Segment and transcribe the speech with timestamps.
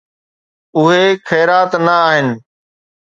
[0.77, 2.27] اهي خيرات نه آهن.